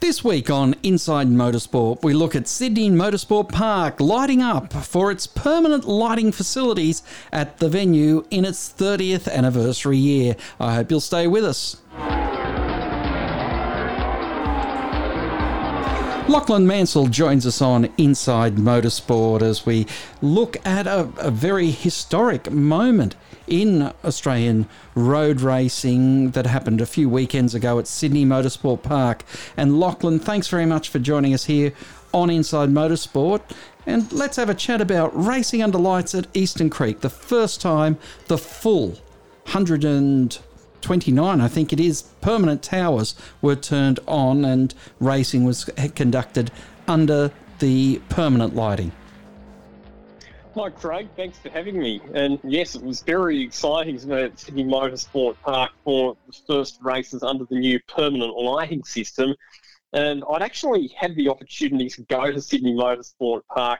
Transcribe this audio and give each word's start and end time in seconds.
This 0.00 0.24
week 0.24 0.48
on 0.48 0.74
Inside 0.82 1.28
Motorsport, 1.28 2.02
we 2.02 2.14
look 2.14 2.34
at 2.34 2.48
Sydney 2.48 2.88
Motorsport 2.88 3.50
Park 3.50 4.00
lighting 4.00 4.40
up 4.40 4.72
for 4.72 5.10
its 5.10 5.26
permanent 5.26 5.84
lighting 5.84 6.32
facilities 6.32 7.02
at 7.32 7.58
the 7.58 7.68
venue 7.68 8.24
in 8.30 8.46
its 8.46 8.72
30th 8.72 9.30
anniversary 9.30 9.98
year. 9.98 10.36
I 10.58 10.76
hope 10.76 10.90
you'll 10.90 11.00
stay 11.00 11.26
with 11.26 11.44
us. 11.44 11.76
Lachlan 16.30 16.64
Mansell 16.64 17.08
joins 17.08 17.44
us 17.44 17.60
on 17.60 17.88
Inside 17.98 18.54
Motorsport 18.54 19.42
as 19.42 19.66
we 19.66 19.84
look 20.22 20.64
at 20.64 20.86
a, 20.86 21.10
a, 21.18 21.28
very 21.28 21.72
historic 21.72 22.52
moment 22.52 23.16
in 23.48 23.92
Australian 24.04 24.68
road 24.94 25.40
racing 25.40 26.30
that 26.30 26.46
happened 26.46 26.80
a 26.80 26.86
few 26.86 27.08
weekends 27.08 27.52
ago 27.52 27.80
at 27.80 27.88
Sydney 27.88 28.24
Motorsport 28.24 28.84
Park. 28.84 29.24
And 29.56 29.80
Lachlan, 29.80 30.20
thanks 30.20 30.46
very 30.46 30.66
much 30.66 30.88
for 30.88 31.00
joining 31.00 31.34
us 31.34 31.46
here 31.46 31.72
on 32.14 32.30
Inside 32.30 32.68
Motorsport. 32.68 33.40
And 33.84 34.12
let's 34.12 34.36
have 34.36 34.48
a 34.48 34.54
chat 34.54 34.80
about 34.80 35.10
racing 35.12 35.64
under 35.64 35.78
lights 35.78 36.14
at 36.14 36.28
Eastern 36.32 36.70
Creek. 36.70 37.00
The 37.00 37.10
first 37.10 37.60
time 37.60 37.98
the 38.28 38.38
full 38.38 38.90
100 39.46 39.84
and 39.84 40.38
29, 40.80 41.40
I 41.40 41.48
think 41.48 41.72
it 41.72 41.80
is, 41.80 42.02
permanent 42.20 42.62
towers 42.62 43.14
were 43.40 43.56
turned 43.56 44.00
on 44.06 44.44
and 44.44 44.74
racing 44.98 45.44
was 45.44 45.64
conducted 45.94 46.50
under 46.88 47.30
the 47.58 48.00
permanent 48.08 48.54
lighting. 48.54 48.92
Hi, 50.56 50.68
Craig. 50.68 51.08
Thanks 51.14 51.38
for 51.38 51.48
having 51.48 51.78
me. 51.78 52.00
And 52.12 52.40
yes, 52.42 52.74
it 52.74 52.82
was 52.82 53.02
very 53.02 53.40
exciting 53.40 53.98
to 54.00 54.24
at 54.24 54.38
Sydney 54.38 54.64
Motorsport 54.64 55.36
Park 55.44 55.70
for 55.84 56.16
the 56.26 56.32
first 56.46 56.80
races 56.82 57.22
under 57.22 57.44
the 57.44 57.54
new 57.54 57.78
permanent 57.86 58.36
lighting 58.36 58.82
system. 58.82 59.36
And 59.92 60.24
I'd 60.28 60.42
actually 60.42 60.88
had 60.88 61.14
the 61.14 61.28
opportunity 61.28 61.88
to 61.90 62.02
go 62.02 62.32
to 62.32 62.40
Sydney 62.40 62.74
Motorsport 62.74 63.42
Park 63.48 63.78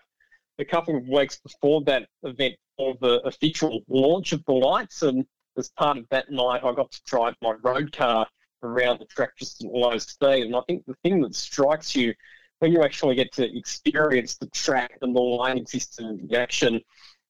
a 0.60 0.64
couple 0.64 0.96
of 0.96 1.08
weeks 1.08 1.40
before 1.40 1.82
that 1.86 2.06
event 2.22 2.54
for 2.76 2.94
the 3.00 3.20
official 3.26 3.80
launch 3.88 4.32
of 4.32 4.44
the 4.44 4.52
lights. 4.52 5.02
And 5.02 5.26
as 5.60 5.70
part 5.70 5.98
of 5.98 6.06
that 6.10 6.30
night, 6.30 6.62
I 6.64 6.74
got 6.74 6.90
to 6.90 7.00
drive 7.06 7.34
my 7.40 7.54
road 7.62 7.92
car 7.92 8.26
around 8.62 8.98
the 9.00 9.06
track 9.06 9.30
just 9.38 9.64
at 9.64 9.70
low 9.70 9.96
speed. 9.98 10.46
And 10.46 10.56
I 10.56 10.60
think 10.66 10.84
the 10.86 10.96
thing 11.04 11.20
that 11.22 11.34
strikes 11.34 11.94
you 11.94 12.12
when 12.58 12.72
you 12.72 12.82
actually 12.82 13.14
get 13.14 13.32
to 13.32 13.56
experience 13.56 14.36
the 14.36 14.46
track 14.48 14.98
and 15.02 15.14
the 15.14 15.20
lighting 15.20 15.66
system 15.66 16.18
in 16.20 16.34
action 16.34 16.80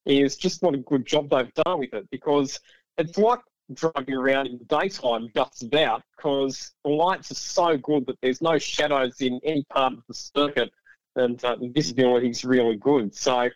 is 0.06 0.36
just 0.36 0.62
what 0.62 0.74
a 0.74 0.78
good 0.78 1.06
job 1.06 1.30
they've 1.30 1.52
done 1.54 1.78
with 1.78 1.92
it 1.94 2.08
because 2.10 2.58
it's 2.98 3.16
like 3.18 3.40
driving 3.74 4.14
around 4.14 4.48
in 4.48 4.58
the 4.58 4.64
daytime 4.64 5.28
just 5.34 5.62
about 5.62 6.02
because 6.16 6.72
the 6.84 6.90
lights 6.90 7.30
are 7.30 7.34
so 7.36 7.76
good 7.76 8.04
that 8.06 8.16
there's 8.20 8.42
no 8.42 8.58
shadows 8.58 9.20
in 9.20 9.38
any 9.44 9.64
part 9.70 9.92
of 9.92 10.02
the 10.08 10.14
circuit 10.14 10.70
and 11.16 11.44
uh, 11.44 11.56
visibility 11.60 12.30
is 12.30 12.44
really 12.44 12.76
good. 12.76 13.14
So 13.14 13.48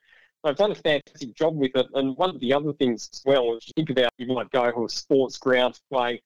I've 0.45 0.57
done 0.57 0.73
a 0.73 0.75
fantastic 0.75 1.35
job 1.35 1.57
with 1.57 1.75
it. 1.75 1.87
And 1.95 2.17
one 2.17 2.31
of 2.31 2.41
the 2.41 2.53
other 2.53 2.73
things 2.75 3.09
as 3.13 3.23
well 3.25 3.57
is 3.57 3.67
you 3.67 3.73
think 3.77 3.91
about 3.91 4.13
you 4.19 4.27
might 4.27 4.51
go 4.51 4.71
to 4.71 4.85
a 4.85 4.89
sports 4.89 5.39
ground 5.39 5.75
to 5.75 5.81
play 5.91 6.23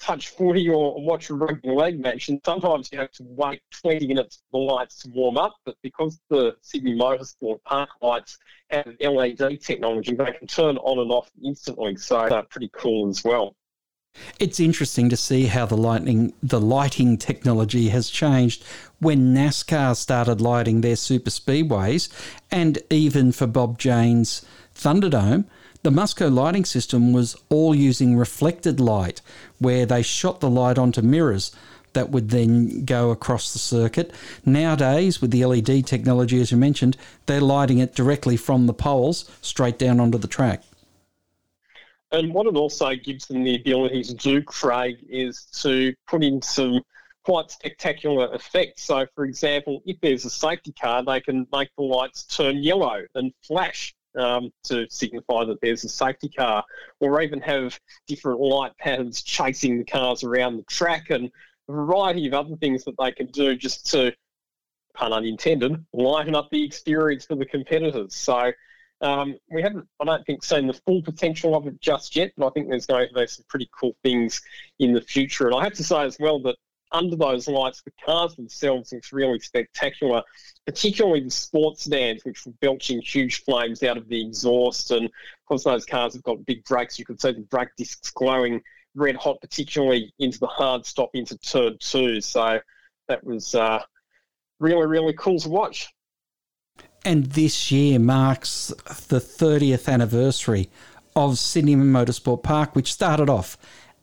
touch 0.00 0.30
footy 0.30 0.68
or 0.68 1.02
watch 1.02 1.30
a 1.30 1.34
rugby 1.34 1.70
league 1.70 2.00
match, 2.00 2.28
and 2.28 2.40
sometimes 2.44 2.90
you 2.92 2.98
have 2.98 3.12
to 3.12 3.22
wait 3.22 3.60
20 3.82 4.06
minutes 4.06 4.42
for 4.50 4.60
the 4.66 4.72
lights 4.72 4.98
to 4.98 5.10
warm 5.10 5.38
up. 5.38 5.54
But 5.64 5.76
because 5.82 6.20
the 6.28 6.56
Sydney 6.60 6.94
Motorsport 6.94 7.62
Park 7.64 7.90
lights 8.00 8.36
have 8.70 8.88
LED 9.00 9.60
technology, 9.60 10.14
they 10.14 10.32
can 10.32 10.48
turn 10.48 10.76
on 10.78 10.98
and 10.98 11.10
off 11.10 11.30
instantly. 11.44 11.96
So 11.96 12.26
they're 12.28 12.42
pretty 12.42 12.70
cool 12.72 13.08
as 13.08 13.22
well. 13.24 13.54
It's 14.42 14.58
interesting 14.58 15.08
to 15.08 15.16
see 15.16 15.46
how 15.46 15.66
the 15.66 15.76
lightning, 15.76 16.32
the 16.42 16.60
lighting 16.60 17.16
technology 17.16 17.90
has 17.90 18.10
changed 18.10 18.64
when 18.98 19.32
NASCAR 19.32 19.94
started 19.94 20.40
lighting 20.40 20.80
their 20.80 20.96
super 20.96 21.30
speedways, 21.30 22.08
and 22.50 22.80
even 22.90 23.30
for 23.30 23.46
Bob 23.46 23.78
Jane's 23.78 24.44
Thunderdome, 24.74 25.44
the 25.84 25.90
Musco 25.90 26.28
lighting 26.28 26.64
system 26.64 27.12
was 27.12 27.36
all 27.50 27.72
using 27.72 28.16
reflected 28.16 28.80
light, 28.80 29.20
where 29.60 29.86
they 29.86 30.02
shot 30.02 30.40
the 30.40 30.50
light 30.50 30.76
onto 30.76 31.02
mirrors 31.02 31.52
that 31.92 32.10
would 32.10 32.30
then 32.30 32.84
go 32.84 33.12
across 33.12 33.52
the 33.52 33.60
circuit. 33.60 34.12
Nowadays, 34.44 35.20
with 35.20 35.30
the 35.30 35.44
LED 35.44 35.86
technology, 35.86 36.40
as 36.40 36.50
you 36.50 36.56
mentioned, 36.56 36.96
they're 37.26 37.40
lighting 37.40 37.78
it 37.78 37.94
directly 37.94 38.36
from 38.36 38.66
the 38.66 38.74
poles 38.74 39.30
straight 39.40 39.78
down 39.78 40.00
onto 40.00 40.18
the 40.18 40.26
track. 40.26 40.64
And 42.12 42.34
what 42.34 42.46
it 42.46 42.56
also 42.56 42.94
gives 42.94 43.26
them 43.26 43.42
the 43.42 43.56
ability 43.56 44.02
to 44.04 44.14
do, 44.14 44.42
Craig, 44.42 44.98
is 45.08 45.46
to 45.62 45.94
put 46.06 46.22
in 46.22 46.42
some 46.42 46.82
quite 47.24 47.50
spectacular 47.50 48.34
effects. 48.34 48.84
So, 48.84 49.06
for 49.14 49.24
example, 49.24 49.82
if 49.86 49.98
there's 50.00 50.24
a 50.26 50.30
safety 50.30 50.72
car, 50.72 51.02
they 51.02 51.20
can 51.20 51.46
make 51.52 51.70
the 51.76 51.84
lights 51.84 52.24
turn 52.24 52.62
yellow 52.62 53.02
and 53.14 53.32
flash 53.42 53.94
um, 54.14 54.52
to 54.64 54.86
signify 54.90 55.44
that 55.46 55.60
there's 55.62 55.84
a 55.84 55.88
safety 55.88 56.28
car, 56.28 56.64
or 57.00 57.22
even 57.22 57.40
have 57.40 57.80
different 58.06 58.40
light 58.40 58.76
patterns 58.76 59.22
chasing 59.22 59.78
the 59.78 59.84
cars 59.84 60.22
around 60.22 60.58
the 60.58 60.64
track, 60.64 61.08
and 61.08 61.30
a 61.68 61.72
variety 61.72 62.26
of 62.26 62.34
other 62.34 62.56
things 62.56 62.84
that 62.84 62.94
they 62.98 63.12
can 63.12 63.28
do 63.28 63.56
just 63.56 63.90
to, 63.92 64.12
pun 64.94 65.14
unintended, 65.14 65.82
lighten 65.94 66.34
up 66.34 66.50
the 66.50 66.62
experience 66.62 67.24
for 67.24 67.36
the 67.36 67.46
competitors. 67.46 68.14
So 68.14 68.52
um, 69.02 69.36
we 69.50 69.62
haven't, 69.62 69.86
I 70.00 70.04
don't 70.04 70.24
think, 70.24 70.44
seen 70.44 70.66
the 70.66 70.80
full 70.86 71.02
potential 71.02 71.54
of 71.54 71.66
it 71.66 71.80
just 71.80 72.14
yet, 72.14 72.32
but 72.36 72.46
I 72.46 72.50
think 72.50 72.68
there's 72.68 72.86
going 72.86 73.08
to 73.08 73.14
be 73.14 73.26
some 73.26 73.44
pretty 73.48 73.68
cool 73.78 73.96
things 74.02 74.40
in 74.78 74.92
the 74.92 75.00
future. 75.00 75.46
And 75.46 75.56
I 75.56 75.64
have 75.64 75.74
to 75.74 75.84
say 75.84 76.02
as 76.04 76.16
well 76.20 76.40
that 76.42 76.56
under 76.92 77.16
those 77.16 77.48
lights, 77.48 77.82
the 77.82 77.92
cars 78.04 78.36
themselves 78.36 78.92
look 78.92 79.02
really 79.12 79.40
spectacular, 79.40 80.22
particularly 80.66 81.20
the 81.20 81.30
sports 81.30 81.84
sedans, 81.84 82.24
which 82.24 82.46
were 82.46 82.52
belching 82.60 83.00
huge 83.00 83.42
flames 83.42 83.82
out 83.82 83.96
of 83.96 84.08
the 84.08 84.24
exhaust. 84.24 84.90
And 84.90 85.06
of 85.06 85.12
course, 85.46 85.64
those 85.64 85.84
cars 85.84 86.14
have 86.14 86.22
got 86.22 86.44
big 86.46 86.64
brakes, 86.64 86.98
you 86.98 87.04
could 87.04 87.20
see 87.20 87.32
the 87.32 87.40
brake 87.40 87.70
discs 87.76 88.10
glowing 88.10 88.62
red 88.94 89.16
hot, 89.16 89.40
particularly 89.40 90.12
into 90.18 90.38
the 90.38 90.46
hard 90.46 90.84
stop 90.86 91.10
into 91.14 91.36
turn 91.38 91.76
two. 91.80 92.20
So 92.20 92.60
that 93.08 93.24
was 93.24 93.54
uh, 93.54 93.82
really, 94.60 94.86
really 94.86 95.14
cool 95.14 95.38
to 95.40 95.48
watch. 95.48 95.88
And 97.04 97.26
this 97.26 97.72
year 97.72 97.98
marks 97.98 98.68
the 99.08 99.18
30th 99.18 99.88
anniversary 99.92 100.70
of 101.16 101.38
Sydney 101.38 101.74
Motorsport 101.74 102.42
Park, 102.42 102.76
which 102.76 102.92
started 102.92 103.28
off 103.28 103.58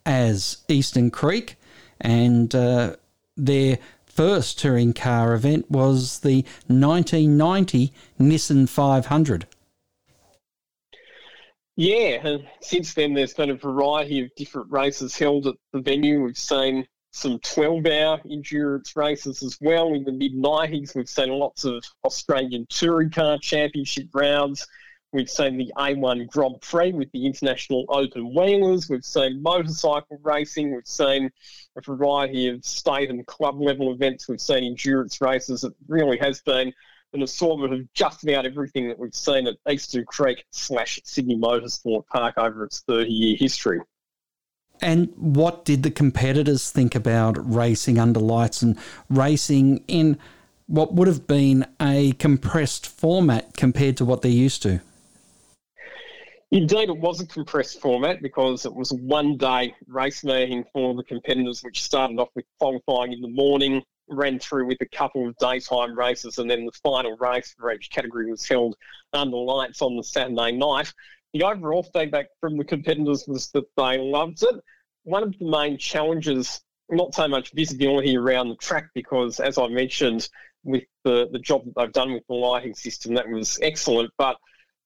as 0.05 0.57
Eastern 0.67 1.09
Creek, 1.09 1.55
and 2.01 2.53
uh, 2.53 2.95
their 3.38 3.77
first 4.05 4.59
touring 4.59 4.93
car 4.93 5.33
event 5.33 5.69
was 5.71 6.19
the 6.19 6.43
1990 6.67 7.93
Nissan 8.19 8.67
500. 8.67 9.47
Yeah, 11.77 12.27
and 12.27 12.45
since 12.59 12.93
then 12.93 13.13
there's 13.13 13.33
been 13.33 13.51
a 13.51 13.55
variety 13.55 14.21
of 14.21 14.35
different 14.35 14.69
races 14.69 15.17
held 15.17 15.47
at 15.47 15.55
the 15.71 15.79
venue. 15.79 16.21
We've 16.21 16.38
seen 16.38 16.85
some 17.11 17.39
12 17.39 17.85
hour 17.85 18.21
endurance 18.29 18.95
races 18.95 19.41
as 19.43 19.57
well 19.61 19.93
in 19.93 20.03
the 20.03 20.11
mid 20.11 20.33
90s. 20.33 20.95
We've 20.95 21.09
seen 21.09 21.29
lots 21.29 21.65
of 21.65 21.83
Australian 22.03 22.65
Touring 22.69 23.09
Car 23.09 23.37
Championship 23.39 24.07
rounds. 24.13 24.67
We've 25.11 25.29
seen 25.29 25.57
the 25.57 25.73
A1 25.75 26.27
Grand 26.27 26.61
Prix 26.61 26.91
with 26.91 27.11
the 27.11 27.25
International 27.25 27.85
Open 27.89 28.33
Wheelers. 28.35 28.89
We've 28.89 29.03
seen 29.03 29.41
motorcycle 29.41 30.19
racing. 30.21 30.75
We've 30.75 30.85
seen 30.85 31.31
a 31.75 31.81
variety 31.81 32.47
of 32.47 32.63
state 32.63 33.09
and 33.09 33.25
club 33.25 33.59
level 33.59 33.91
events. 33.91 34.27
We've 34.29 34.39
seen 34.39 34.63
endurance 34.63 35.19
races. 35.19 35.63
It 35.63 35.73
really 35.87 36.19
has 36.19 36.41
been 36.41 36.71
an 37.13 37.23
assortment 37.23 37.73
of 37.73 37.93
just 37.93 38.23
about 38.23 38.45
everything 38.45 38.87
that 38.87 38.99
we've 38.99 39.15
seen 39.15 39.47
at 39.47 39.55
Eastern 39.67 40.05
Creek 40.05 40.45
slash 40.51 40.99
Sydney 41.03 41.37
Motorsport 41.37 42.05
Park 42.05 42.37
over 42.37 42.63
its 42.63 42.81
30 42.81 43.09
year 43.09 43.35
history. 43.35 43.79
And 44.81 45.13
what 45.17 45.66
did 45.66 45.84
the 45.84 45.91
competitors 45.91 46.72
think 46.72 46.95
about 46.95 47.38
racing 47.53 48.00
under 48.00 48.19
lights 48.19 48.62
and 48.62 48.77
racing 49.09 49.83
in 49.88 50.18
what 50.68 50.94
would 50.94 51.07
have 51.07 51.27
been 51.27 51.65
a 51.81 52.13
compressed 52.13 52.88
format 52.88 53.57
compared 53.57 53.98
to 53.98 54.06
what 54.06 54.21
they're 54.21 54.31
used 54.31 54.62
to? 54.63 54.81
Indeed, 56.51 56.89
it 56.89 56.98
was 56.98 57.21
a 57.21 57.27
compressed 57.27 57.80
format 57.80 58.21
because 58.21 58.65
it 58.65 58.74
was 58.74 58.92
one 58.92 59.38
day 59.38 59.75
race 59.88 60.24
meeting 60.24 60.65
for 60.74 60.95
the 60.95 61.03
competitors, 61.03 61.62
which 61.63 61.83
started 61.83 62.19
off 62.19 62.30
with 62.36 62.45
qualifying 62.59 63.13
in 63.13 63.21
the 63.21 63.30
morning, 63.30 63.83
ran 64.07 64.39
through 64.39 64.65
with 64.65 64.81
a 64.81 64.88
couple 64.88 65.27
of 65.27 65.36
daytime 65.38 65.98
races, 65.98 66.39
and 66.39 66.50
then 66.50 66.65
the 66.65 66.71
final 66.83 67.15
race 67.18 67.53
for 67.57 67.71
each 67.71 67.92
category 67.92 68.31
was 68.31 68.48
held 68.48 68.75
under 69.13 69.38
lights 69.38 69.81
on 69.81 69.95
the 69.95 70.03
Saturday 70.03 70.51
night 70.53 70.92
the 71.33 71.44
overall 71.44 71.83
feedback 71.83 72.27
from 72.39 72.57
the 72.57 72.63
competitors 72.63 73.25
was 73.27 73.50
that 73.51 73.65
they 73.77 73.98
loved 73.98 74.44
it. 74.44 74.56
One 75.09 75.23
of 75.23 75.33
the 75.39 75.50
main 75.57 75.77
challenges, 75.77 76.61
not 76.89 77.15
so 77.15 77.27
much 77.27 77.51
visibility 77.53 78.15
around 78.15 78.50
the 78.50 78.56
track, 78.67 78.85
because 78.94 79.39
as 79.39 79.57
I 79.57 79.67
mentioned, 79.67 80.29
with 80.63 80.83
the, 81.06 81.27
the 81.31 81.39
job 81.39 81.65
that 81.65 81.73
they've 81.75 82.00
done 82.01 82.11
with 82.13 82.27
the 82.27 82.35
lighting 82.35 82.75
system, 82.75 83.15
that 83.15 83.27
was 83.27 83.59
excellent, 83.61 84.11
but 84.17 84.35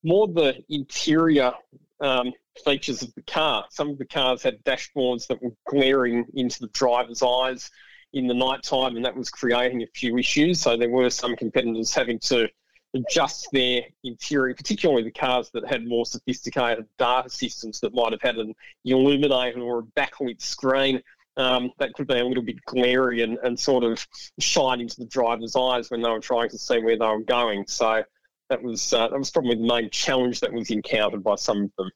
more 0.04 0.28
the 0.28 0.50
interior 0.70 1.52
um, 2.00 2.32
features 2.66 3.02
of 3.02 3.14
the 3.16 3.24
car. 3.24 3.66
Some 3.70 3.90
of 3.90 3.98
the 3.98 4.06
cars 4.06 4.44
had 4.44 4.64
dashboards 4.64 5.28
that 5.28 5.42
were 5.42 5.56
glaring 5.68 6.26
into 6.34 6.60
the 6.62 6.72
driver's 6.82 7.22
eyes. 7.22 7.70
in 8.14 8.28
the 8.28 8.34
night 8.34 8.62
time, 8.64 8.96
and 8.96 9.04
that 9.06 9.16
was 9.16 9.30
creating 9.30 9.82
a 9.82 9.88
few 9.88 10.18
issues. 10.18 10.62
So 10.62 10.78
there 10.78 10.90
were 10.90 11.10
some 11.10 11.36
competitors 11.36 11.94
having 11.94 12.20
to 12.20 12.48
adjust 12.94 13.48
their 13.52 13.84
interior, 14.04 14.54
particularly 14.56 15.04
the 15.04 15.12
cars 15.12 15.50
that 15.52 15.68
had 15.68 15.88
more 15.88 16.06
sophisticated 16.06 16.86
data 16.98 17.30
systems 17.30 17.80
that 17.80 17.94
might 17.94 18.12
have 18.12 18.22
had 18.22 18.38
an 18.38 18.54
illuminated 18.86 19.62
or 19.62 19.80
a 19.80 19.84
backlit 20.00 20.42
screen. 20.42 21.02
Um, 21.36 21.72
that 21.80 21.94
could 21.94 22.08
be 22.08 22.20
a 22.20 22.24
little 22.24 22.44
bit 22.44 22.64
glary 22.66 23.24
and, 23.24 23.40
and 23.40 23.60
sort 23.60 23.84
of 23.84 24.06
shine 24.40 24.80
into 24.82 24.98
the 24.98 25.08
driver's 25.08 25.56
eyes 25.56 25.90
when 25.90 26.02
they 26.04 26.10
were 26.10 26.20
trying 26.20 26.50
to 26.50 26.60
see 26.60 26.78
where 26.78 26.98
they 26.98 27.06
were 27.06 27.24
going. 27.24 27.66
So 27.68 28.04
that 28.50 28.62
was 28.62 28.94
uh, 28.94 29.08
that 29.08 29.18
was 29.18 29.32
probably 29.32 29.56
the 29.56 29.66
main 29.66 29.90
challenge 29.90 30.42
that 30.42 30.54
was 30.54 30.70
encountered 30.70 31.24
by 31.24 31.36
some 31.36 31.64
of 31.64 31.72
them. 31.78 31.90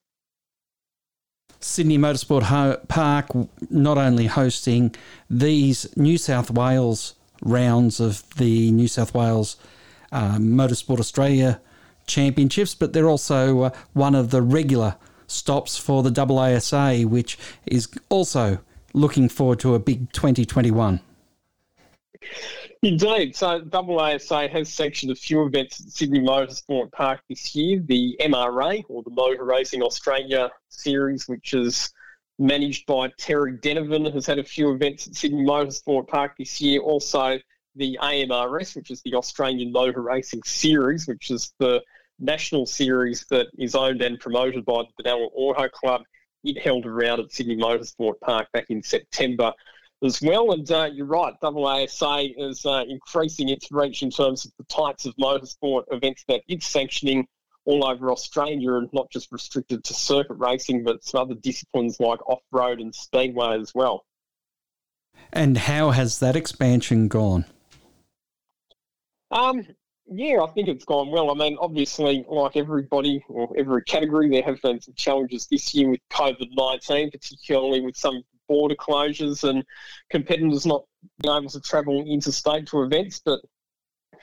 Sydney 1.59 1.99
Motorsport 1.99 2.43
Ho- 2.43 2.79
Park 2.87 3.27
not 3.69 3.99
only 3.99 4.25
hosting 4.25 4.95
these 5.29 5.95
New 5.95 6.17
South 6.17 6.49
Wales 6.49 7.13
rounds 7.43 7.99
of 7.99 8.27
the 8.37 8.71
New 8.71 8.87
South 8.87 9.13
Wales 9.13 9.57
Motorsport 10.11 10.99
Australia 10.99 11.61
Championships, 12.05 12.73
but 12.73 12.93
they're 12.93 13.09
also 13.09 13.61
uh, 13.61 13.69
one 13.93 14.15
of 14.15 14.31
the 14.31 14.41
regular 14.41 14.95
stops 15.27 15.77
for 15.77 16.03
the 16.03 16.09
AASA, 16.09 17.05
which 17.05 17.37
is 17.65 17.89
also 18.09 18.59
looking 18.93 19.29
forward 19.29 19.59
to 19.59 19.75
a 19.75 19.79
big 19.79 20.11
2021. 20.13 21.01
Indeed. 22.83 23.35
So 23.35 23.61
AASA 23.61 24.49
has 24.51 24.73
sanctioned 24.73 25.11
a 25.11 25.15
few 25.15 25.45
events 25.45 25.81
at 25.81 25.91
Sydney 25.91 26.19
Motorsport 26.19 26.91
Park 26.91 27.21
this 27.27 27.55
year. 27.55 27.79
The 27.79 28.15
MRA, 28.21 28.83
or 28.87 29.03
the 29.03 29.09
Motor 29.09 29.43
Racing 29.43 29.81
Australia 29.81 30.49
Series, 30.69 31.27
which 31.27 31.53
is 31.53 31.91
managed 32.39 32.85
by 32.85 33.11
Terry 33.17 33.53
Denovan, 33.57 34.13
has 34.13 34.25
had 34.25 34.37
a 34.37 34.43
few 34.43 34.71
events 34.71 35.07
at 35.07 35.15
Sydney 35.15 35.43
Motorsport 35.43 36.07
Park 36.07 36.35
this 36.37 36.61
year. 36.61 36.79
Also, 36.81 37.39
the 37.77 37.97
AMRS, 38.01 38.75
which 38.75 38.91
is 38.91 39.01
the 39.03 39.15
Australian 39.15 39.71
Motor 39.71 40.01
Racing 40.01 40.43
Series, 40.43 41.07
which 41.07 41.31
is 41.31 41.53
the 41.59 41.81
national 42.19 42.65
series 42.65 43.25
that 43.29 43.47
is 43.57 43.75
owned 43.75 44.01
and 44.01 44.19
promoted 44.19 44.65
by 44.65 44.83
the 44.83 45.03
Benalla 45.03 45.29
Auto 45.33 45.69
Club. 45.69 46.01
It 46.43 46.61
held 46.61 46.85
around 46.85 47.19
at 47.19 47.31
Sydney 47.31 47.57
Motorsport 47.57 48.19
Park 48.21 48.47
back 48.51 48.65
in 48.69 48.81
September 48.81 49.53
as 50.03 50.21
well. 50.21 50.51
And 50.51 50.69
uh, 50.71 50.89
you're 50.91 51.05
right, 51.05 51.33
AASA 51.41 52.33
is 52.37 52.65
uh, 52.65 52.83
increasing 52.87 53.49
its 53.49 53.71
reach 53.71 54.03
in 54.03 54.11
terms 54.11 54.45
of 54.45 54.51
the 54.57 54.63
types 54.65 55.05
of 55.05 55.15
motorsport 55.15 55.83
events 55.91 56.23
that 56.27 56.41
it's 56.47 56.67
sanctioning 56.67 57.27
all 57.65 57.85
over 57.85 58.11
Australia 58.11 58.75
and 58.75 58.89
not 58.93 59.11
just 59.11 59.31
restricted 59.31 59.83
to 59.83 59.93
circuit 59.93 60.37
racing, 60.37 60.83
but 60.83 61.03
some 61.03 61.21
other 61.21 61.35
disciplines 61.35 61.99
like 61.99 62.19
off 62.29 62.41
road 62.51 62.79
and 62.79 62.95
speedway 62.95 63.59
as 63.59 63.73
well. 63.75 64.05
And 65.33 65.57
how 65.57 65.91
has 65.91 66.19
that 66.19 66.35
expansion 66.35 67.09
gone? 67.09 67.45
Um, 69.31 69.63
yeah, 70.09 70.41
I 70.41 70.47
think 70.51 70.69
it's 70.69 70.85
gone 70.85 71.11
well. 71.11 71.29
I 71.31 71.33
mean, 71.33 71.57
obviously, 71.59 72.25
like 72.29 72.55
everybody 72.55 73.23
or 73.27 73.53
every 73.57 73.83
category, 73.83 74.29
there 74.29 74.43
have 74.43 74.61
been 74.61 74.79
some 74.79 74.93
challenges 74.95 75.47
this 75.47 75.73
year 75.75 75.89
with 75.89 75.99
COVID 76.11 76.49
19, 76.55 77.11
particularly 77.11 77.81
with 77.81 77.97
some 77.97 78.23
border 78.47 78.75
closures 78.75 79.47
and 79.47 79.65
competitors 80.09 80.65
not 80.65 80.85
being 81.21 81.35
able 81.35 81.49
to 81.49 81.59
travel 81.59 82.05
interstate 82.07 82.67
to 82.67 82.83
events. 82.83 83.21
But 83.23 83.41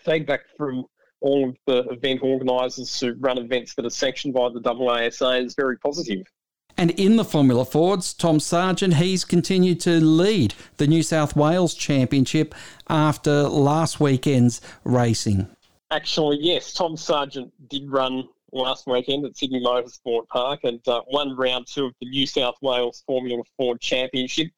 feedback 0.04 0.40
from 0.56 0.86
all 1.20 1.50
of 1.50 1.56
the 1.66 1.84
event 1.90 2.22
organisers 2.22 3.00
who 3.00 3.14
run 3.14 3.38
events 3.38 3.74
that 3.74 3.86
are 3.86 3.90
sanctioned 3.90 4.34
by 4.34 4.48
the 4.50 4.60
AASA 4.60 5.44
is 5.44 5.54
very 5.54 5.78
positive. 5.78 6.26
And 6.76 6.90
in 6.92 7.16
the 7.16 7.24
Formula 7.24 7.64
Fords, 7.64 8.12
Tom 8.12 8.40
Sargent, 8.40 8.94
he's 8.94 9.24
continued 9.24 9.80
to 9.80 10.00
lead 10.00 10.54
the 10.76 10.86
New 10.86 11.02
South 11.02 11.36
Wales 11.36 11.74
Championship 11.74 12.54
after 12.88 13.42
last 13.44 14.00
weekend's 14.00 14.60
racing. 14.82 15.48
Actually, 15.90 16.38
yes, 16.40 16.72
Tom 16.72 16.96
Sargent 16.96 17.52
did 17.68 17.88
run 17.88 18.24
last 18.50 18.86
weekend 18.86 19.24
at 19.24 19.36
Sydney 19.36 19.62
Motorsport 19.62 20.28
Park 20.28 20.60
and 20.64 20.80
uh, 20.88 21.02
won 21.08 21.36
round 21.36 21.66
two 21.66 21.86
of 21.86 21.94
the 22.00 22.08
New 22.08 22.26
South 22.26 22.56
Wales 22.60 23.02
Formula 23.06 23.42
Ford 23.56 23.80
Championship. 23.80 24.48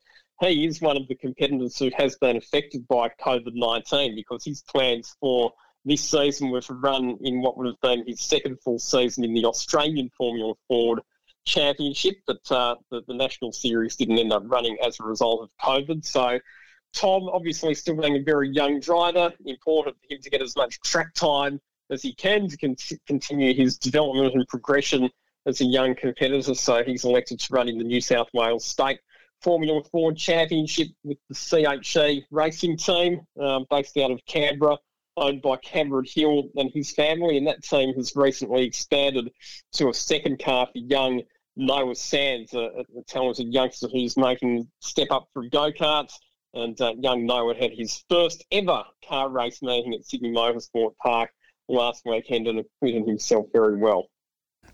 He 0.40 0.66
is 0.66 0.80
one 0.80 0.96
of 0.96 1.08
the 1.08 1.14
competitors 1.14 1.78
who 1.78 1.90
has 1.96 2.16
been 2.16 2.36
affected 2.36 2.86
by 2.88 3.10
COVID 3.20 3.54
19 3.54 4.14
because 4.14 4.44
his 4.44 4.62
plans 4.62 5.16
for 5.18 5.52
this 5.84 6.02
season 6.08 6.50
were 6.50 6.60
to 6.60 6.74
run 6.74 7.16
in 7.22 7.40
what 7.40 7.56
would 7.56 7.66
have 7.66 7.80
been 7.80 8.04
his 8.06 8.20
second 8.20 8.60
full 8.62 8.78
season 8.78 9.24
in 9.24 9.32
the 9.32 9.46
Australian 9.46 10.10
Formula 10.16 10.52
Ford 10.68 11.00
Championship, 11.46 12.16
but 12.26 12.50
uh, 12.50 12.74
the, 12.90 13.02
the 13.08 13.14
national 13.14 13.52
series 13.52 13.96
didn't 13.96 14.18
end 14.18 14.32
up 14.32 14.42
running 14.46 14.76
as 14.84 15.00
a 15.00 15.04
result 15.04 15.42
of 15.42 15.50
COVID. 15.64 16.04
So 16.04 16.38
Tom, 16.92 17.28
obviously, 17.32 17.74
still 17.74 17.96
being 17.96 18.16
a 18.16 18.22
very 18.22 18.50
young 18.50 18.80
driver, 18.80 19.32
important 19.44 19.96
for 20.00 20.14
him 20.14 20.20
to 20.22 20.30
get 20.30 20.42
as 20.42 20.56
much 20.56 20.80
track 20.80 21.14
time 21.14 21.60
as 21.90 22.02
he 22.02 22.14
can 22.14 22.48
to 22.48 22.56
con- 22.56 22.76
continue 23.06 23.54
his 23.54 23.78
development 23.78 24.34
and 24.34 24.46
progression 24.48 25.08
as 25.46 25.60
a 25.60 25.64
young 25.64 25.94
competitor. 25.94 26.54
So 26.54 26.82
he's 26.82 27.04
elected 27.04 27.40
to 27.40 27.54
run 27.54 27.68
in 27.68 27.78
the 27.78 27.84
New 27.84 28.00
South 28.00 28.28
Wales 28.32 28.64
State 28.64 28.98
Formula 29.42 29.82
Ford 29.92 30.16
Championship 30.16 30.88
with 31.04 31.18
the 31.28 31.34
CHE 31.34 32.26
racing 32.30 32.76
team 32.76 33.20
um, 33.40 33.66
based 33.70 33.96
out 33.98 34.10
of 34.10 34.20
Canberra, 34.26 34.78
owned 35.16 35.42
by 35.42 35.56
Cameron 35.56 36.06
Hill 36.08 36.48
and 36.56 36.70
his 36.72 36.90
family. 36.90 37.36
And 37.36 37.46
that 37.46 37.62
team 37.62 37.94
has 37.94 38.16
recently 38.16 38.64
expanded 38.64 39.30
to 39.74 39.88
a 39.88 39.94
second 39.94 40.42
car 40.42 40.66
for 40.66 40.78
young 40.78 41.22
Noah 41.56 41.94
Sands, 41.94 42.52
a, 42.54 42.84
a 42.98 43.02
talented 43.06 43.52
youngster 43.52 43.88
who's 43.88 44.16
making 44.16 44.68
step 44.80 45.08
up 45.10 45.28
from 45.32 45.48
go 45.48 45.72
karts. 45.72 46.12
And 46.54 46.80
uh, 46.80 46.94
young 46.98 47.26
Noah 47.26 47.54
had 47.54 47.72
his 47.72 48.02
first 48.08 48.44
ever 48.50 48.84
car 49.06 49.28
race 49.28 49.62
meeting 49.62 49.94
at 49.94 50.06
Sydney 50.06 50.30
Motorsport 50.32 50.96
Park 51.02 51.30
last 51.68 52.02
weekend 52.06 52.46
and 52.46 52.60
acquitted 52.60 53.06
himself 53.06 53.46
very 53.52 53.76
well. 53.76 54.08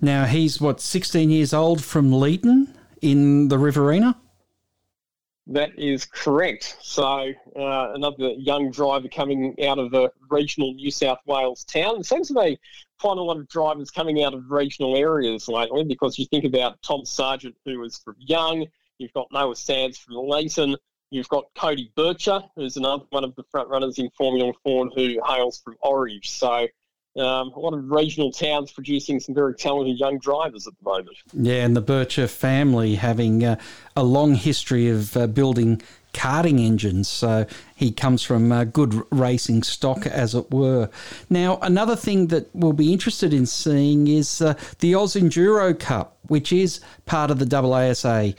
Now, 0.01 0.25
he's 0.25 0.61
what, 0.61 0.81
16 0.81 1.31
years 1.31 1.53
old 1.53 1.83
from 1.83 2.11
Leeton 2.11 2.75
in 3.01 3.49
the 3.49 3.59
Riverina? 3.59 4.17
That 5.49 5.77
is 5.77 6.05
correct. 6.05 6.77
So, 6.83 7.33
uh, 7.57 7.93
another 7.95 8.31
young 8.31 8.71
driver 8.71 9.09
coming 9.09 9.57
out 9.65 9.79
of 9.79 9.93
a 9.93 10.11
regional 10.31 10.73
New 10.75 10.91
South 10.91 11.19
Wales 11.27 11.65
town. 11.65 12.01
It 12.01 12.07
seems 12.07 12.29
to 12.29 12.35
be 12.35 12.59
quite 13.01 13.19
a 13.19 13.23
lot 13.23 13.39
of 13.39 13.49
drivers 13.49 13.91
coming 13.91 14.23
out 14.23 14.35
of 14.35 14.51
regional 14.51 14.97
areas 14.97 15.49
lately 15.49 15.85
because 15.85 16.19
you 16.19 16.27
think 16.27 16.45
about 16.45 16.81
Tom 16.83 17.05
Sargent, 17.05 17.57
who 17.65 17.81
was 17.81 17.99
from 17.99 18.15
Young, 18.19 18.67
you've 18.99 19.13
got 19.13 19.27
Noah 19.33 19.57
Sands 19.57 19.99
from 19.99 20.15
Leeton, 20.15 20.77
You've 21.13 21.29
got 21.29 21.45
Cody 21.55 21.93
Bircher, 21.95 22.43
who's 22.57 22.79
another 22.79 23.05
one 23.11 23.23
of 23.23 23.35
the 23.35 23.45
front 23.51 23.69
runners 23.69 23.99
in 23.99 24.09
Formula 24.17 24.51
Ford, 24.63 24.93
who 24.97 25.21
hails 25.29 25.61
from 25.61 25.77
Orange. 25.83 26.31
So 26.31 26.67
um, 27.17 27.53
a 27.53 27.59
lot 27.59 27.75
of 27.75 27.91
regional 27.91 28.33
towns 28.33 28.73
producing 28.73 29.21
some 29.21 29.35
very 29.35 29.55
talented 29.55 29.99
young 29.99 30.19
drivers 30.19 30.67
at 30.67 30.73
the 30.79 30.85
moment. 30.89 31.17
Yeah, 31.35 31.65
and 31.65 31.77
the 31.77 31.83
Bircher 31.83 32.29
family 32.29 32.95
having 32.95 33.45
uh, 33.45 33.57
a 33.97 34.03
long 34.03 34.35
history 34.35 34.89
of 34.89 35.17
uh, 35.17 35.27
building 35.27 35.83
karting 36.15 36.65
engines. 36.65 37.09
So 37.09 37.47
he 37.75 37.91
comes 37.91 38.23
from 38.23 38.53
uh, 38.53 38.65
good 38.65 39.03
racing 39.11 39.63
stock, 39.63 40.07
as 40.07 40.35
it 40.35 40.51
were. 40.51 40.89
Now, 41.29 41.59
another 41.63 41.97
thing 41.97 42.29
that 42.29 42.49
we'll 42.55 42.73
be 42.73 42.93
interested 42.93 43.33
in 43.33 43.47
seeing 43.47 44.09
is 44.09 44.41
uh, 44.41 44.55
the 44.79 44.95
Oz 44.95 45.15
Enduro 45.15 45.79
Cup, 45.79 46.17
which 46.29 46.53
is 46.53 46.81
part 47.07 47.31
of 47.31 47.39
the 47.39 47.45
AASA. 47.45 48.35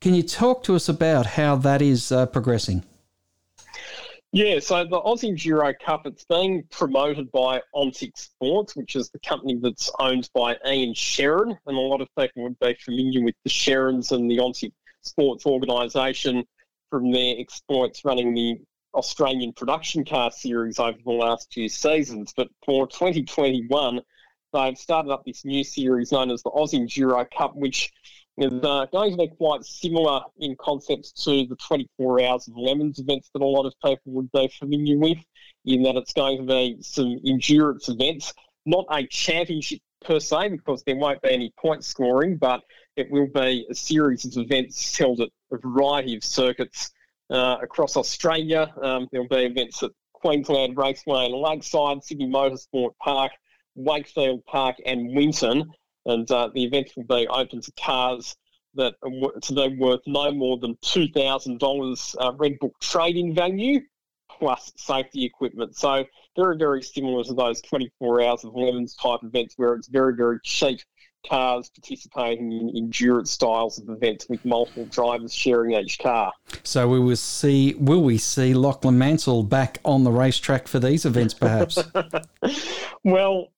Can 0.00 0.14
you 0.14 0.22
talk 0.22 0.62
to 0.64 0.76
us 0.76 0.88
about 0.88 1.26
how 1.26 1.56
that 1.56 1.82
is 1.82 2.12
uh, 2.12 2.26
progressing? 2.26 2.84
Yeah, 4.32 4.58
so 4.58 4.84
the 4.84 5.00
Aussie 5.00 5.32
Enduro 5.32 5.72
Cup, 5.78 6.06
it's 6.06 6.24
being 6.26 6.64
promoted 6.70 7.32
by 7.32 7.62
Ontic 7.74 8.14
Sports, 8.18 8.76
which 8.76 8.94
is 8.94 9.08
the 9.08 9.18
company 9.20 9.58
that's 9.60 9.90
owned 9.98 10.28
by 10.34 10.56
Ian 10.66 10.92
Sherrin. 10.92 11.56
And 11.66 11.76
a 11.76 11.80
lot 11.80 12.02
of 12.02 12.08
people 12.18 12.42
would 12.42 12.58
be 12.58 12.76
familiar 12.84 13.22
with 13.22 13.36
the 13.44 13.50
Sherrins 13.50 14.12
and 14.12 14.30
the 14.30 14.36
Ontic 14.36 14.72
Sports 15.00 15.46
organisation 15.46 16.44
from 16.90 17.10
their 17.10 17.36
exploits 17.38 18.04
running 18.04 18.34
the 18.34 18.58
Australian 18.94 19.54
production 19.54 20.04
car 20.04 20.30
series 20.30 20.78
over 20.78 20.98
the 21.02 21.10
last 21.10 21.50
few 21.52 21.70
seasons. 21.70 22.34
But 22.36 22.48
for 22.66 22.86
2021, 22.86 24.00
they've 24.52 24.78
started 24.78 25.10
up 25.10 25.24
this 25.24 25.46
new 25.46 25.64
series 25.64 26.12
known 26.12 26.30
as 26.30 26.42
the 26.42 26.50
Aussie 26.50 26.80
Enduro 26.80 27.26
Cup, 27.30 27.56
which 27.56 27.90
is 28.38 28.52
uh, 28.62 28.86
going 28.92 29.10
to 29.10 29.16
be 29.16 29.28
quite 29.28 29.64
similar 29.64 30.20
in 30.38 30.54
concepts 30.60 31.10
to 31.24 31.44
the 31.46 31.56
24 31.56 32.22
Hours 32.22 32.46
of 32.46 32.56
Lemons 32.56 33.00
events 33.00 33.30
that 33.34 33.42
a 33.42 33.44
lot 33.44 33.66
of 33.66 33.74
people 33.84 34.12
would 34.12 34.30
be 34.30 34.48
familiar 34.58 34.96
with, 34.96 35.18
in 35.64 35.82
that 35.82 35.96
it's 35.96 36.12
going 36.12 36.38
to 36.38 36.44
be 36.44 36.76
some 36.80 37.18
endurance 37.26 37.88
events, 37.88 38.32
not 38.64 38.86
a 38.90 39.04
championship 39.08 39.80
per 40.04 40.20
se, 40.20 40.50
because 40.50 40.84
there 40.84 40.94
won't 40.94 41.20
be 41.20 41.32
any 41.32 41.52
point 41.58 41.84
scoring, 41.84 42.36
but 42.36 42.62
it 42.96 43.10
will 43.10 43.26
be 43.26 43.66
a 43.70 43.74
series 43.74 44.24
of 44.24 44.36
events 44.36 44.96
held 44.96 45.20
at 45.20 45.30
a 45.50 45.58
variety 45.58 46.16
of 46.16 46.22
circuits 46.22 46.92
uh, 47.30 47.56
across 47.60 47.96
Australia. 47.96 48.72
Um, 48.80 49.08
there'll 49.10 49.26
be 49.26 49.46
events 49.46 49.82
at 49.82 49.90
Queensland 50.12 50.76
Raceway 50.76 51.26
and 51.26 51.34
Lakeside, 51.34 52.04
Sydney 52.04 52.28
Motorsport 52.28 52.90
Park, 53.02 53.32
Wakefield 53.74 54.44
Park, 54.46 54.76
and 54.86 55.16
Winton 55.16 55.72
and 56.08 56.30
uh, 56.30 56.48
the 56.54 56.64
event 56.64 56.90
will 56.96 57.04
be 57.04 57.28
open 57.28 57.60
to 57.60 57.72
cars 57.72 58.34
that 58.74 58.94
are 59.02 59.40
today 59.40 59.68
worth 59.78 60.00
no 60.06 60.30
more 60.32 60.58
than 60.58 60.74
$2,000 60.76 62.16
uh, 62.20 62.32
Red 62.34 62.58
Book 62.60 62.74
trading 62.80 63.34
value 63.34 63.80
plus 64.30 64.72
safety 64.76 65.24
equipment. 65.24 65.76
So 65.76 66.04
very, 66.36 66.56
very 66.56 66.82
similar 66.82 67.24
to 67.24 67.34
those 67.34 67.60
24 67.62 68.22
hours 68.22 68.44
of 68.44 68.54
Lemons 68.54 68.94
type 68.94 69.20
events 69.22 69.54
where 69.56 69.74
it's 69.74 69.88
very, 69.88 70.14
very 70.14 70.38
cheap 70.42 70.80
cars 71.28 71.68
participating 71.70 72.52
in 72.52 72.70
endurance 72.76 73.32
styles 73.32 73.78
of 73.78 73.88
events 73.88 74.26
with 74.28 74.44
multiple 74.44 74.86
drivers 74.86 75.34
sharing 75.34 75.72
each 75.72 75.98
car. 75.98 76.32
So 76.62 76.88
we 76.88 77.00
will 77.00 77.16
see. 77.16 77.74
Will 77.74 78.02
we 78.02 78.18
see 78.18 78.54
Lachlan 78.54 78.96
Mansell 78.96 79.42
back 79.42 79.80
on 79.84 80.04
the 80.04 80.12
racetrack 80.12 80.68
for 80.68 80.78
these 80.78 81.04
events, 81.04 81.34
perhaps? 81.34 81.82
well, 83.04 83.48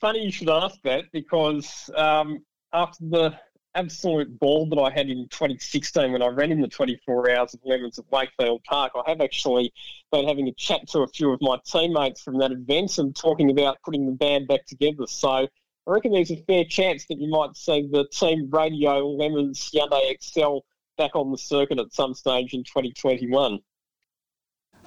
funny 0.00 0.24
you 0.24 0.30
should 0.30 0.50
ask 0.50 0.80
that 0.82 1.04
because 1.12 1.90
um, 1.96 2.44
after 2.72 3.04
the 3.04 3.38
absolute 3.74 4.38
ball 4.38 4.68
that 4.68 4.78
I 4.78 4.90
had 4.90 5.08
in 5.08 5.28
2016 5.28 6.12
when 6.12 6.22
I 6.22 6.26
ran 6.28 6.50
in 6.50 6.60
the 6.60 6.68
24 6.68 7.30
hours 7.30 7.54
of 7.54 7.60
Lemons 7.64 7.98
at 7.98 8.10
Wakefield 8.10 8.64
Park, 8.64 8.92
I 8.96 9.08
have 9.08 9.20
actually 9.20 9.72
been 10.10 10.26
having 10.26 10.48
a 10.48 10.52
chat 10.52 10.88
to 10.88 11.00
a 11.00 11.08
few 11.08 11.32
of 11.32 11.40
my 11.40 11.58
teammates 11.64 12.22
from 12.22 12.38
that 12.38 12.50
event 12.50 12.98
and 12.98 13.14
talking 13.14 13.50
about 13.50 13.78
putting 13.84 14.06
the 14.06 14.12
band 14.12 14.48
back 14.48 14.66
together. 14.66 15.06
So 15.06 15.28
I 15.30 15.48
reckon 15.86 16.12
there's 16.12 16.30
a 16.30 16.42
fair 16.44 16.64
chance 16.64 17.06
that 17.06 17.18
you 17.18 17.28
might 17.28 17.56
see 17.56 17.88
the 17.90 18.06
Team 18.12 18.48
Radio 18.50 19.06
Lemons 19.06 19.70
Hyundai 19.70 20.10
Excel 20.10 20.64
back 20.96 21.14
on 21.14 21.30
the 21.30 21.38
circuit 21.38 21.78
at 21.78 21.92
some 21.92 22.14
stage 22.14 22.54
in 22.54 22.64
2021. 22.64 23.60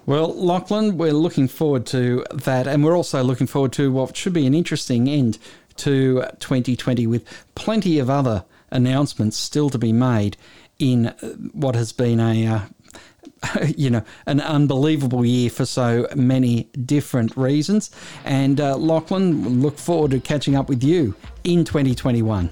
Well, 0.05 0.33
Lachlan, 0.33 0.97
we're 0.97 1.13
looking 1.13 1.47
forward 1.47 1.85
to 1.87 2.25
that, 2.33 2.67
and 2.67 2.83
we're 2.83 2.97
also 2.97 3.23
looking 3.23 3.47
forward 3.47 3.71
to 3.73 3.91
what 3.91 4.17
should 4.17 4.33
be 4.33 4.47
an 4.47 4.53
interesting 4.53 5.07
end 5.07 5.37
to 5.77 6.23
2020 6.39 7.05
with 7.07 7.23
plenty 7.53 7.99
of 7.99 8.09
other 8.09 8.43
announcements 8.71 9.37
still 9.37 9.69
to 9.69 9.77
be 9.77 9.93
made 9.93 10.37
in 10.79 11.07
what 11.53 11.75
has 11.75 11.93
been 11.93 12.19
a 12.19 12.47
uh, 12.47 12.59
you 13.77 13.89
know, 13.89 14.03
an 14.25 14.41
unbelievable 14.41 15.25
year 15.25 15.49
for 15.49 15.65
so 15.65 16.07
many 16.15 16.63
different 16.85 17.35
reasons. 17.37 17.91
And 18.25 18.59
uh, 18.59 18.77
Lachlan, 18.77 19.61
look 19.61 19.77
forward 19.77 20.11
to 20.11 20.19
catching 20.19 20.55
up 20.55 20.69
with 20.69 20.83
you 20.83 21.15
in 21.43 21.65
2021. 21.65 22.49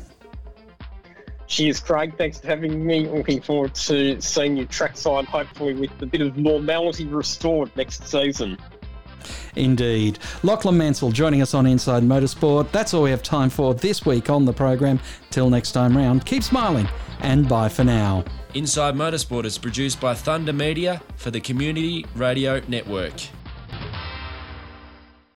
Cheers, 1.50 1.80
Craig. 1.80 2.14
Thanks 2.16 2.40
for 2.40 2.48
having 2.48 2.86
me. 2.86 3.08
Looking 3.08 3.42
forward 3.42 3.74
to 3.76 4.22
seeing 4.22 4.56
you 4.56 4.66
trackside, 4.66 5.26
hopefully 5.26 5.74
with 5.74 5.92
a 6.02 6.06
bit 6.06 6.22
of 6.22 6.38
normality 6.38 7.06
restored 7.06 7.76
next 7.76 8.08
season. 8.08 8.58
Indeed. 9.56 10.20
Lachlan 10.44 10.78
Mansell 10.78 11.12
joining 11.12 11.42
us 11.42 11.56
on 11.56 11.66
Inside 11.66 12.04
Motorsport. 12.04 12.72
That's 12.72 12.94
all 12.94 13.02
we 13.02 13.10
have 13.10 13.24
time 13.24 13.50
for 13.50 13.74
this 13.74 14.06
week 14.06 14.30
on 14.30 14.46
the 14.46 14.54
program. 14.54 15.00
Till 15.32 15.50
next 15.50 15.72
time 15.72 15.98
round, 15.98 16.26
keep 16.26 16.44
smiling 16.44 16.88
and 17.22 17.50
bye 17.50 17.68
for 17.68 17.84
now. 17.84 18.24
Inside 18.54 18.94
Motorsport 18.94 19.46
is 19.46 19.58
produced 19.58 20.00
by 20.00 20.14
Thunder 20.14 20.54
Media 20.54 21.02
for 21.18 21.32
the 21.32 21.42
Community 21.42 22.06
Radio 22.16 22.62
Network. 22.68 23.14